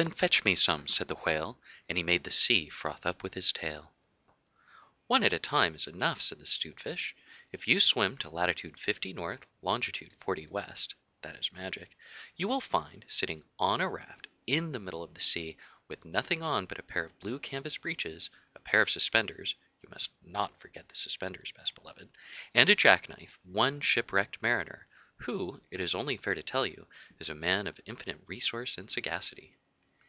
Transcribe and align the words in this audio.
'Then 0.00 0.10
fetch 0.10 0.44
me 0.46 0.54
some,' 0.54 0.88
said 0.88 1.08
the 1.08 1.14
Whale, 1.14 1.60
and 1.86 1.98
he 1.98 2.02
made 2.02 2.24
the 2.24 2.30
sea 2.30 2.70
froth 2.70 3.04
up 3.04 3.22
with 3.22 3.34
his 3.34 3.52
tail. 3.52 3.92
'One 5.08 5.22
at 5.22 5.34
a 5.34 5.38
time 5.38 5.74
is 5.74 5.86
enough,' 5.86 6.22
said 6.22 6.38
the 6.38 6.46
'Stute 6.46 6.80
Fish. 6.80 7.14
'If 7.52 7.68
you 7.68 7.80
swim 7.80 8.16
to 8.16 8.30
latitude 8.30 8.78
Fifty 8.80 9.12
North, 9.12 9.46
longitude 9.60 10.14
Forty 10.14 10.46
West 10.46 10.94
(that 11.20 11.36
is 11.36 11.52
magic), 11.52 11.98
you 12.34 12.48
will 12.48 12.62
find, 12.62 13.04
sitting 13.08 13.44
on 13.58 13.82
a 13.82 13.88
raft, 13.90 14.26
in 14.46 14.72
the 14.72 14.78
middle 14.80 15.02
of 15.02 15.12
the 15.12 15.20
sea, 15.20 15.58
with 15.86 16.06
nothing 16.06 16.42
on 16.42 16.64
but 16.64 16.78
a 16.78 16.82
pair 16.82 17.04
of 17.04 17.18
blue 17.18 17.38
canvas 17.38 17.76
breeches, 17.76 18.30
a 18.54 18.58
pair 18.58 18.80
of 18.80 18.88
suspenders 18.88 19.54
(you 19.82 19.90
must 19.90 20.08
not 20.22 20.58
forget 20.58 20.88
the 20.88 20.94
suspenders, 20.96 21.52
Best 21.52 21.74
Beloved), 21.74 22.08
and 22.54 22.70
a 22.70 22.74
jack 22.74 23.10
knife, 23.10 23.38
one 23.42 23.82
ship 23.82 24.12
wrecked 24.14 24.40
Mariner, 24.40 24.86
who, 25.18 25.60
it 25.70 25.78
is 25.78 25.94
only 25.94 26.16
fair 26.16 26.32
to 26.34 26.42
tell 26.42 26.64
you, 26.64 26.88
is 27.18 27.28
a 27.28 27.34
man 27.34 27.66
of 27.66 27.78
infinite 27.84 28.22
resource 28.24 28.78
and 28.78 28.90
sagacity. 28.90 29.54